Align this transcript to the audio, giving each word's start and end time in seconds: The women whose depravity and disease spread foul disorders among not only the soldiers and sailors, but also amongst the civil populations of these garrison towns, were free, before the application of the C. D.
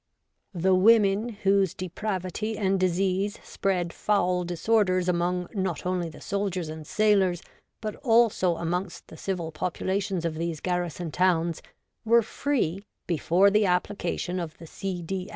The 0.55 0.73
women 0.73 1.29
whose 1.43 1.75
depravity 1.75 2.57
and 2.57 2.79
disease 2.79 3.37
spread 3.43 3.93
foul 3.93 4.43
disorders 4.43 5.07
among 5.07 5.47
not 5.53 5.85
only 5.85 6.09
the 6.09 6.21
soldiers 6.21 6.69
and 6.69 6.87
sailors, 6.87 7.43
but 7.81 7.95
also 7.97 8.55
amongst 8.55 9.09
the 9.09 9.17
civil 9.17 9.51
populations 9.51 10.25
of 10.25 10.33
these 10.33 10.59
garrison 10.59 11.11
towns, 11.11 11.61
were 12.03 12.23
free, 12.23 12.83
before 13.05 13.51
the 13.51 13.67
application 13.67 14.39
of 14.39 14.57
the 14.57 14.65
C. 14.65 15.03
D. 15.03 15.29